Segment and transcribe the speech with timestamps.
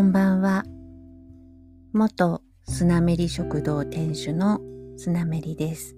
[0.00, 0.64] こんばんは。
[1.92, 4.58] 元スナメリ食堂店主の
[4.96, 5.94] スナメリです。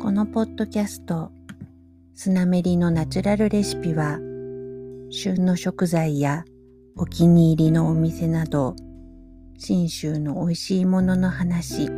[0.00, 1.32] このポッドキャスト、
[2.14, 4.20] スナメリのナチュラルレシピは、
[5.10, 6.44] 旬の食材や
[6.96, 8.76] お気に入りのお店など、
[9.58, 11.90] 信州の美味しいものの話、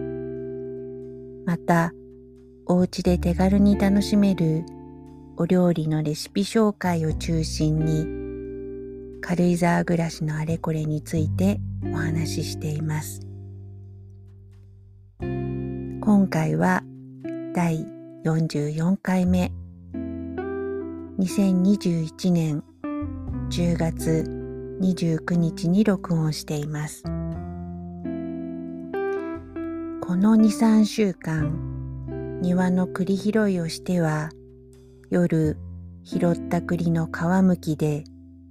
[1.45, 1.93] また、
[2.65, 4.65] お家で手軽に楽しめる
[5.37, 8.26] お料理のレシピ紹介を中心に
[9.29, 11.59] 軽井沢暮らしのあれこれについて
[11.93, 13.23] お話ししています。
[15.19, 16.85] 今回は
[17.53, 17.85] 第
[18.25, 19.51] 44回目
[21.19, 22.63] 2021年
[23.51, 24.25] 10月
[24.81, 27.03] 29日に録音しています。
[27.03, 27.11] こ
[30.15, 34.29] の2、3週間庭の栗拾いをしては
[35.11, 35.59] 夜
[36.05, 38.05] 拾った栗の皮むきで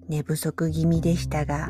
[0.08, 1.70] 寝不足気味でしたが、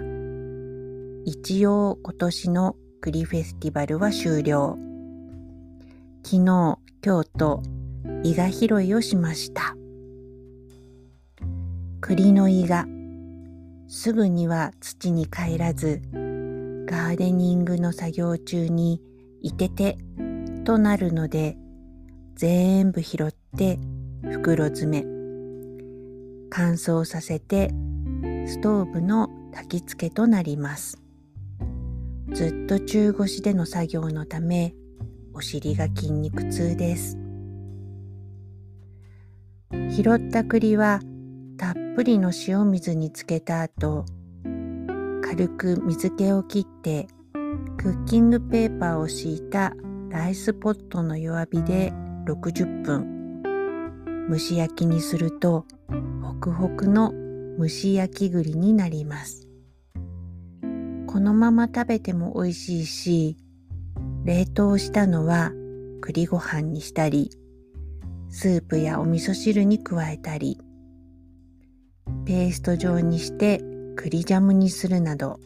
[1.25, 4.77] 一応今年の栗フェスティバルは終了。
[6.23, 7.63] 昨日、今日と
[8.23, 9.75] 伊賀拾いをしました。
[12.01, 12.85] 栗の伊賀、
[13.87, 19.01] すぐには土に帰らず、ガーデニングの作業中に
[19.41, 19.97] いてて
[20.65, 21.57] となるので、
[22.35, 23.79] 全部拾って
[24.23, 25.05] 袋詰め、
[26.49, 27.71] 乾燥させて
[28.47, 31.01] ストーブの焚き付けとなります。
[32.31, 34.75] ずっと中腰での作業のため、
[35.33, 37.17] お尻が筋肉痛です。
[39.89, 40.99] 拾った栗は
[41.57, 44.05] たっぷりの塩水につけた後、
[45.23, 47.07] 軽く水気を切って
[47.77, 49.73] クッキングペーパーを敷いた
[50.09, 51.91] ライスポットの弱火で
[52.25, 53.43] 60分
[54.29, 55.65] 蒸し焼きにすると
[56.23, 57.11] ホクホクの
[57.57, 59.47] 蒸し焼き栗になります。
[61.07, 63.37] このまま食べても美味しいし、
[64.25, 65.51] 冷凍したのは
[66.01, 67.31] 栗ご飯にしたり、
[68.29, 70.59] スープやお味噌汁に加えたり、
[72.25, 73.61] ペースト状にして
[73.95, 75.39] 栗ジャムにするなど、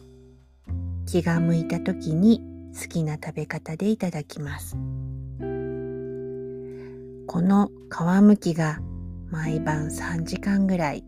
[1.06, 2.42] 気が向いた時に
[2.74, 4.76] 好きな食べ方でいただきます。
[7.26, 8.80] この皮むきが
[9.30, 11.04] 毎晩3時間ぐらい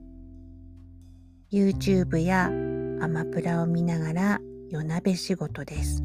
[1.52, 4.40] YouTube やアマプラを見ながら
[4.70, 6.02] 夜鍋仕事です。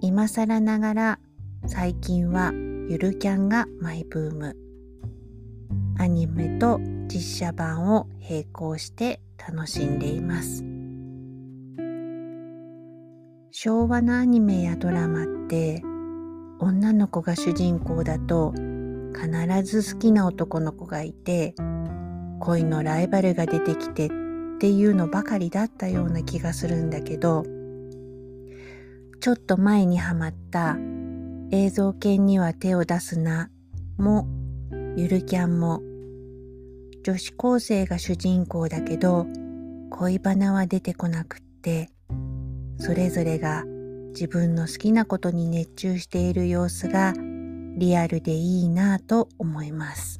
[0.00, 1.18] 今更ながら
[1.66, 2.52] 最近は
[2.88, 4.56] ゆるキャンがマイブーム。
[5.98, 10.64] アニメと実写版を並行して楽しんでいます。
[13.50, 15.82] 昭和のアニメやドラマって
[16.58, 18.54] 女の子が主人公だと
[19.14, 21.54] 必ず好きな男の子がいて
[22.40, 24.10] 恋のライバルが出てきてっ
[24.58, 27.44] ていうのばかりだったような気がするんだけど
[29.20, 30.76] ちょっと前にハマった
[31.50, 33.50] 映像犬には手を出すな
[33.98, 34.26] も
[34.96, 35.80] ゆるキャンも
[37.04, 39.26] 女子高生が主人公だけど
[39.90, 41.90] 恋バナは出てこなくって
[42.78, 43.64] それぞれが
[44.10, 47.12] 自分の好きなことに熱中している様子が
[47.76, 50.18] リアルでいいなぁと思います。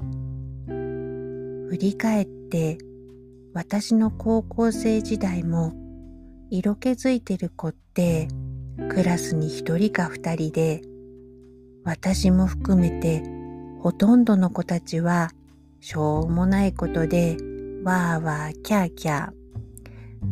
[1.69, 2.79] 振り返って
[3.53, 5.75] 私の高校生時代も
[6.51, 8.29] 色気づいてる子って
[8.91, 10.83] クラスに一人か二人で
[11.85, 13.23] 私も含めて
[13.81, 15.31] ほとんどの子たちは
[15.81, 17.37] しょうもないことで
[17.85, 19.33] わーわーキャーキャー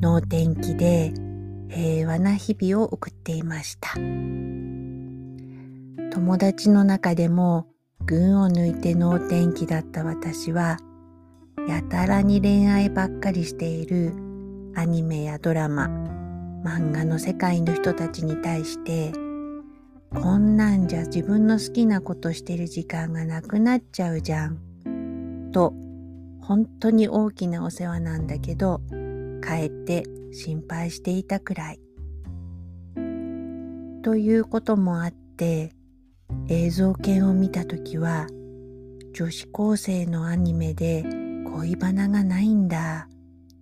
[0.01, 1.13] 能天気で
[1.69, 3.95] 平和な日々を送っていました。
[6.15, 7.67] 友達の中でも
[8.07, 10.77] 群を抜いて能天気だった私は
[11.67, 14.13] やたらに恋愛ばっかりしている
[14.75, 15.87] アニメやドラマ、
[16.63, 19.13] 漫画の世界の人たちに対して、
[20.15, 25.51] こんなんじゃ自分の好きなことしてる時間がなくなっちゃうじゃん。
[25.53, 25.73] と、
[26.43, 28.83] 本当に大きなお世話なんだけど、
[29.41, 31.81] かえって心配していたくらい。
[34.03, 35.73] ということもあって、
[36.49, 38.27] 映像犬を見たときは、
[39.15, 41.24] 女子高生のアニメで
[41.55, 43.09] 恋バナがないんだ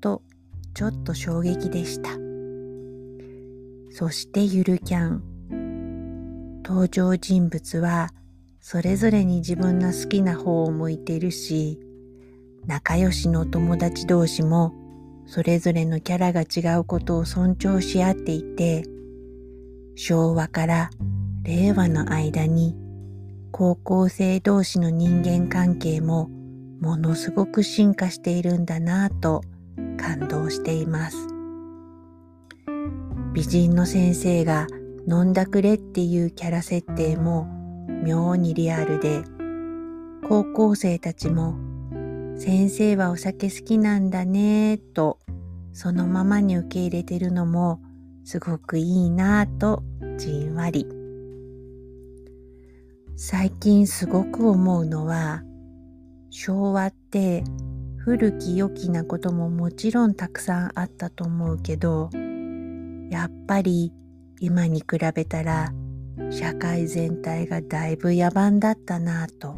[0.01, 0.23] と
[0.75, 2.11] ちょっと衝撃でした。
[3.91, 6.63] そしてゆるキャン。
[6.65, 8.11] 登場人物は
[8.61, 11.81] それぞれに自分の好きな方を向いているし
[12.67, 14.73] 仲良しの友達同士も
[15.27, 18.85] それぞれのキャラが違うことを尊重し合っていて
[19.97, 20.91] 昭和から
[21.43, 22.77] 令和の間に
[23.51, 26.31] 高校生同士の人間関係も
[26.83, 29.43] ものすごく進化しているんだなぁと
[29.97, 31.17] 感動しています。
[33.33, 34.67] 美人の先生が
[35.09, 37.47] 飲んだくれっていうキャラ設定も
[38.05, 39.23] 妙にリアルで、
[40.29, 41.57] 高校生たちも
[42.37, 45.21] 先生はお酒好きなんだねと
[45.73, 47.81] そのままに受け入れてるのも
[48.25, 49.85] すごくいいなぁと
[50.19, 50.89] じんわり。
[53.17, 55.45] 最近すごく思うのは
[56.35, 57.45] 昭和って
[57.99, 62.09] 古き良きなことももちろんたくさんあったと思うけど
[63.11, 63.93] やっぱり
[64.41, 65.75] 今に比べたら
[66.31, 69.57] 社会全体がだいぶ野蛮だったなぁと。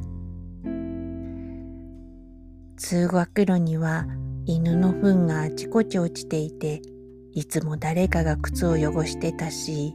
[2.77, 4.07] 通学路には
[4.45, 6.83] 犬の糞があちこち落ちていて
[7.33, 9.95] いつも誰かが靴を汚してたし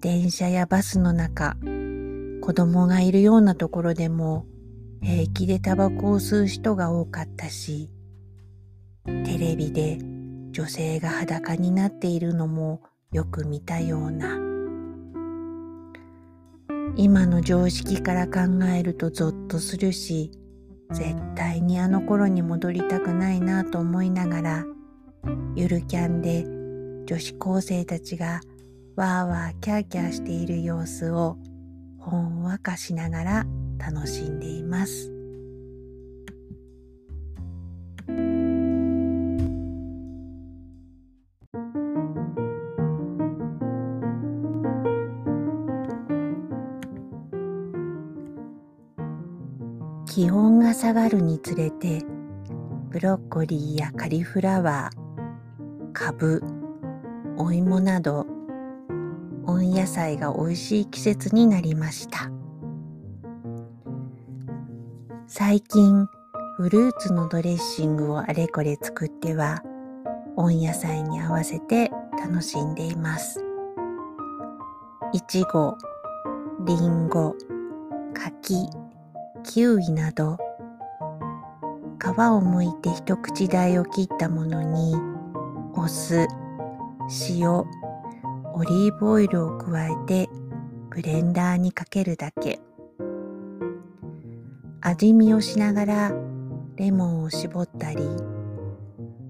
[0.00, 1.56] 電車やバスの中
[2.40, 4.44] 子供がいるようなところでも
[5.02, 7.90] 平気でタバコを吸う人が多かったし、
[9.04, 9.98] テレビで
[10.52, 14.38] 女性が裸になっているのもよく見たような。
[16.94, 20.30] 今の常識から考えるとゾッとするし、
[20.92, 24.64] 絶対にあの頃に戻りたくないなと思いながら、
[25.56, 26.44] ゆるキャンで
[27.06, 28.40] 女子高生たちが
[28.94, 31.38] わーわーキャーキャーしている様子を
[31.98, 33.46] ほんわかしながら
[33.84, 35.12] 楽しんでいます。
[50.14, 52.02] 気温が下がるにつれて
[52.90, 56.42] ブロッコリーやカリフラワーかぶ
[57.38, 58.26] お芋など
[59.46, 62.31] 温野菜が美味しい季節になりました
[65.34, 66.10] 最近
[66.58, 69.62] フルーツのドレッシングをあれこれ作っては
[70.36, 71.90] 温野菜に合わせて
[72.22, 73.42] 楽しんでいます。
[75.14, 75.78] いちご、
[76.66, 77.34] りんご、
[78.12, 78.68] 柿、
[79.42, 80.36] キウイなど
[81.98, 84.96] 皮を剥いて一口大を切ったものに
[85.72, 86.26] お酢、
[87.30, 87.64] 塩、オ
[88.68, 90.28] リーブオイルを加えて
[90.90, 92.60] ブレンダーにかけるだけ。
[94.84, 96.12] 味見をしながら
[96.76, 98.04] レモンを絞ったり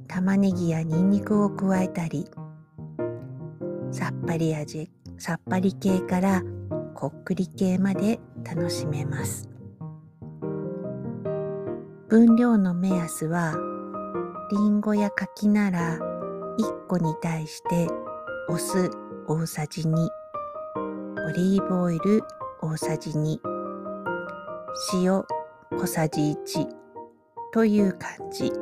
[0.09, 2.27] 玉ねぎやニンニクを加えたり
[3.91, 6.43] さっぱり味さっぱり系から
[6.95, 9.49] こっくり系まで楽しめます。
[12.09, 13.55] 分量の目安は
[14.51, 17.89] りんごや柿なら1個に対して
[18.49, 18.91] お酢
[19.27, 22.23] 大さじ2オリーブオイル
[22.61, 23.39] 大さじ2
[24.95, 25.25] 塩
[25.79, 26.69] 小さじ1
[27.53, 28.53] という感じ。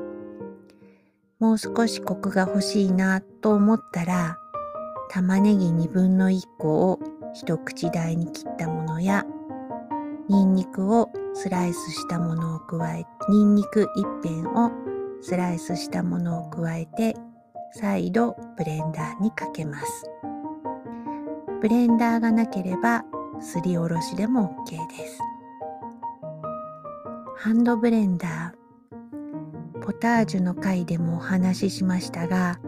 [1.39, 4.37] もう少しコクが欲しいなと思ったら、
[5.11, 7.01] 玉ねぎ2分の1個を
[7.33, 9.25] 一口大に切ったものや、
[10.29, 14.71] ニンニクをスライスしたものを加え、ニンニク1片を
[15.23, 17.17] スライスしたものを加えて、
[17.73, 20.11] 再度ブレンダーにかけます。
[21.61, 23.05] ブレンダーがなければ
[23.41, 25.19] すりおろしでも OK です。
[27.43, 29.81] ハンドブレンダー。
[29.81, 32.61] ポタージュの回でもお話ししましたが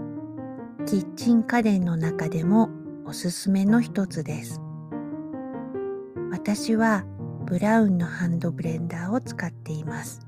[0.87, 2.71] キッチン家電の中でも
[3.05, 4.63] おすすめの一つです。
[6.31, 7.05] 私は
[7.45, 10.27] ブラウンのハンドブレンダーを使っています。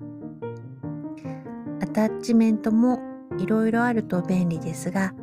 [1.81, 3.01] アタッチメントも
[3.39, 5.15] いろいろあると便利ですが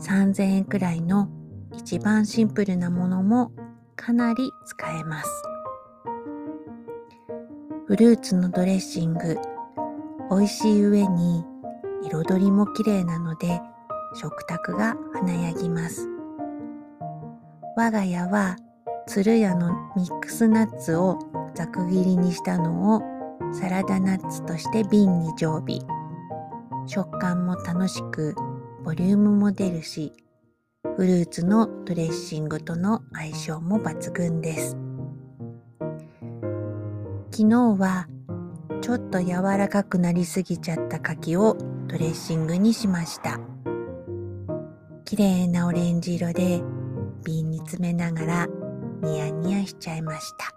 [0.00, 1.28] 3000円くらいの
[1.76, 3.52] 一番シンプルなものも
[3.94, 5.49] かなり使えます。
[7.90, 9.36] フルーツのドレッシング。
[10.30, 11.44] 美味しい上に
[12.04, 13.60] 彩りも綺麗なので
[14.14, 16.08] 食卓が華やぎます。
[17.76, 18.56] 我が家は
[19.08, 21.18] 鶴屋のミックスナッツを
[21.56, 23.02] ざく切りにしたのを
[23.52, 25.80] サラダナッツとして瓶に常備。
[26.86, 28.36] 食感も楽しく
[28.84, 30.12] ボリュームも出るし
[30.96, 34.89] フルーツのドレッシングとの相性も抜群です。
[37.32, 38.08] 昨日は
[38.82, 41.56] ちょっと柔らかくなりすぎちゃった柿を
[41.86, 43.38] ドレッシングにしました。
[45.04, 46.62] 綺麗なオレンジ色で
[47.24, 48.46] 瓶に詰めながら
[49.02, 50.54] ニヤニヤしちゃいました。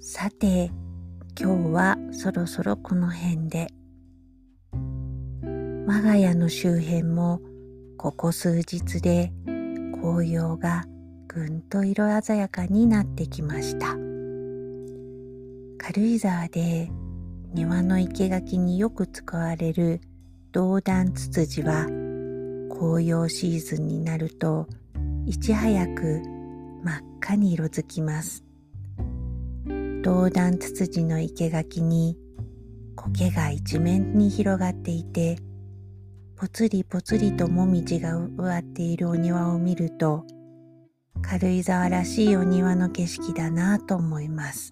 [0.00, 0.70] さて、
[1.42, 3.68] 今日はそろそろこの辺で。
[5.86, 7.40] 我が家の周辺も
[7.96, 10.84] ここ数日で紅葉が
[11.28, 13.96] ぐんと色鮮やかになってきました。
[15.78, 16.90] 軽井沢で
[17.54, 20.02] 庭の生け垣によく使われる
[20.52, 21.86] 銅弾ツツジは
[22.68, 24.66] 紅葉シーズンになると
[25.24, 26.20] いち早く
[26.84, 28.44] 真っ赤に色づきます。
[30.02, 32.16] 銅弾ツツジの生垣に
[32.96, 35.36] 苔が一面に広がっていて
[36.36, 40.24] ぽつりぽつりともみじが植わっているお庭を見ると
[41.20, 44.70] 軽井沢らしいお庭の景色だなぁと思います。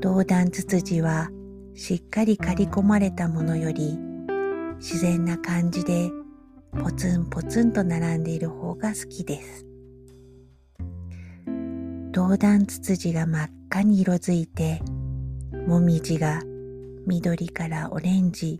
[0.00, 1.30] 銅弾ツツジは
[1.74, 3.96] しっかり刈り込まれたものより
[4.78, 6.10] 自然な感じで
[6.82, 9.65] ポツンポツンと並んでいる方が好きです。
[12.16, 14.80] 銅弾ツツジが真っ赤に色づいて
[15.66, 16.40] もみじが
[17.06, 18.58] 緑からオレンジ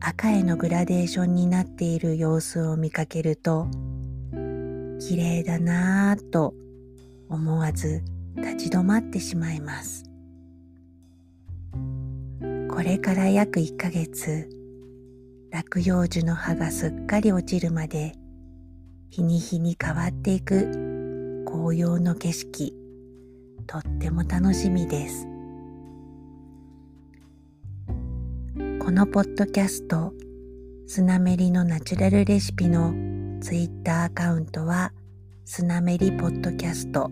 [0.00, 3.68] 赤へのグラデーションになっている様子を見かけると
[5.06, 6.54] 綺麗だなぁと
[7.28, 8.02] 思わず
[8.36, 10.04] 立ち止まってしまいます。
[12.70, 14.48] これから約1ヶ月
[15.50, 18.14] 落葉樹の葉がすっかり落ちるまで
[19.10, 22.77] 日に日に変わっていく紅葉の景色。
[23.68, 25.26] とっても楽しみです。
[28.80, 30.14] このポッドキャスト
[30.86, 32.94] スナメリのナチュラルレシピの
[33.42, 34.92] ツイッターアカウントは
[35.44, 37.10] スナメリポッドキャスト。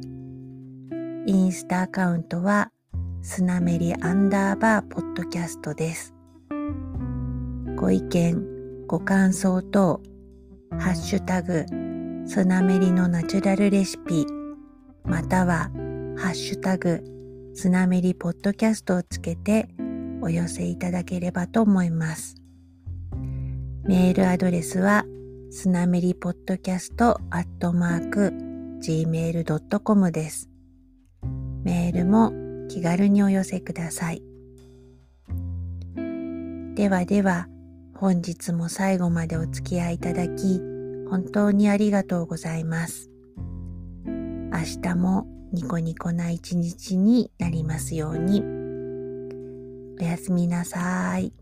[1.26, 2.72] インスタアカウントは
[3.20, 6.14] スナメリアンダーバーポッドキャストです。
[7.76, 10.00] ご意見ご感想等
[10.78, 11.66] ハッシュタグ
[12.26, 14.25] スナメリのナチュラルレシピ
[15.04, 15.70] または
[16.18, 17.04] ハッシュタグ
[17.54, 19.68] スナメリポッドキャストをつけて
[20.23, 22.37] お寄せいただければと思います。
[23.85, 25.04] メールアドレスは
[25.50, 28.32] スナメリポッドキャストアットマーク
[28.82, 30.49] gmail.com です。
[31.64, 32.32] メールも
[32.68, 34.23] 気軽にお寄せください。
[36.75, 37.46] ではでは、
[37.94, 40.61] 本日も最後までお付き合いいただき、
[41.11, 43.11] 本当にありがとうございます。
[44.06, 48.42] 明日もニコニコな一日になりますように。
[49.98, 51.32] おやすみなさい。